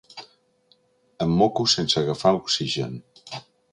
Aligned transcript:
Em 1.25 1.35
moco 1.41 1.67
sense 1.75 1.99
agafar 2.03 2.33
oxigen. 2.41 2.97